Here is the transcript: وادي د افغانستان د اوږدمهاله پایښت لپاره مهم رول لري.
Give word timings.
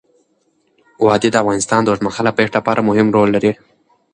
وادي 1.05 1.29
د 1.31 1.35
افغانستان 1.43 1.79
د 1.83 1.87
اوږدمهاله 1.89 2.35
پایښت 2.37 2.53
لپاره 2.55 2.85
مهم 2.89 3.07
رول 3.15 3.29
لري. 3.35 3.51